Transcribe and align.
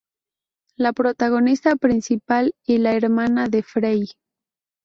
La 0.77 0.93
protagonista 0.93 1.75
principal 1.75 2.55
y 2.65 2.79
la 2.79 2.93
hermana 2.95 3.49
de 3.49 3.61
Frey. 3.61 4.07